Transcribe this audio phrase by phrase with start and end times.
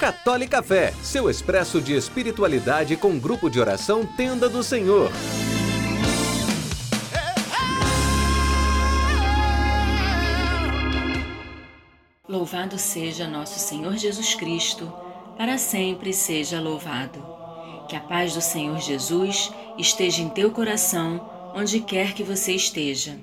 [0.00, 5.10] Católica Fé, seu expresso de espiritualidade com grupo de oração Tenda do Senhor.
[12.26, 14.90] Louvado seja nosso Senhor Jesus Cristo,
[15.36, 17.22] para sempre seja louvado.
[17.88, 23.18] Que a paz do Senhor Jesus esteja em teu coração, onde quer que você esteja.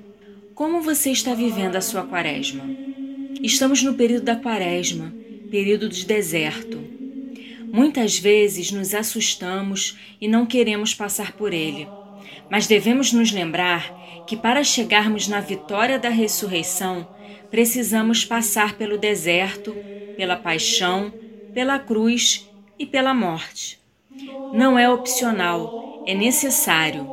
[0.53, 2.86] Como você está vivendo a sua quaresma?
[3.41, 5.13] Estamos no período da quaresma
[5.49, 6.77] período de deserto.
[7.71, 11.87] Muitas vezes nos assustamos e não queremos passar por ele,
[12.49, 13.93] mas devemos nos lembrar
[14.25, 17.07] que para chegarmos na vitória da ressurreição,
[17.49, 19.75] precisamos passar pelo deserto,
[20.17, 21.13] pela paixão,
[21.53, 23.79] pela cruz e pela morte.
[24.53, 27.07] Não é opcional, é necessário.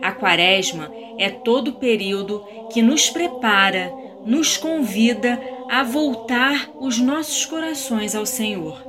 [0.00, 3.92] A Quaresma é todo o período que nos prepara,
[4.26, 5.40] nos convida
[5.70, 8.82] a voltar os nossos corações ao Senhor.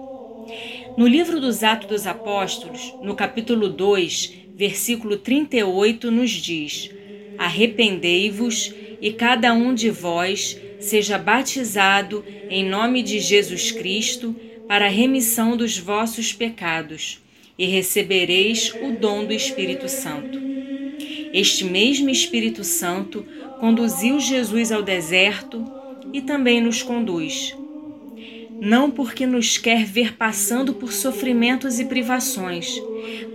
[0.98, 6.90] No livro dos Atos dos Apóstolos, no capítulo 2, versículo 38, nos diz:
[7.38, 14.35] Arrependei-vos e cada um de vós seja batizado em nome de Jesus Cristo
[14.68, 17.20] para a remissão dos vossos pecados,
[17.57, 20.40] e recebereis o dom do Espírito Santo.
[21.34, 23.26] Este mesmo Espírito Santo
[23.60, 25.66] conduziu Jesus ao deserto
[26.13, 27.55] e também nos conduz.
[28.60, 32.82] Não porque nos quer ver passando por sofrimentos e privações,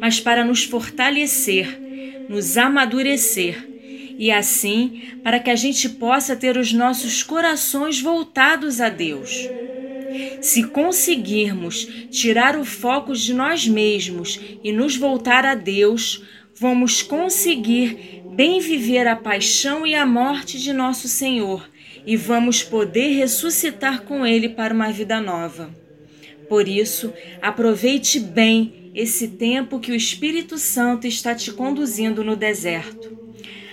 [0.00, 1.81] mas para nos fortalecer,
[2.28, 3.69] nos amadurecer
[4.19, 9.48] e assim para que a gente possa ter os nossos corações voltados a Deus.
[10.41, 16.23] Se conseguirmos tirar o foco de nós mesmos e nos voltar a Deus,
[16.58, 21.69] vamos conseguir bem viver a paixão e a morte de nosso Senhor
[22.06, 25.70] e vamos poder ressuscitar com Ele para uma vida nova.
[26.48, 33.16] Por isso, aproveite bem esse tempo que o Espírito Santo está te conduzindo no deserto.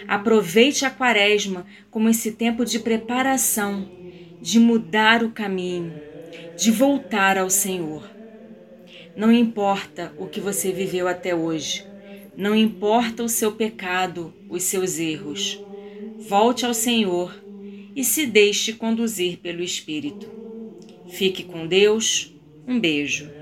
[0.07, 3.89] Aproveite a Quaresma como esse tempo de preparação,
[4.41, 5.93] de mudar o caminho,
[6.57, 8.09] de voltar ao Senhor.
[9.15, 11.85] Não importa o que você viveu até hoje,
[12.39, 15.59] não importa o seu pecado, os seus erros.
[16.29, 17.35] Volte ao Senhor
[17.93, 20.25] e se deixe conduzir pelo Espírito.
[21.09, 22.33] Fique com Deus.
[22.65, 23.38] Um beijo.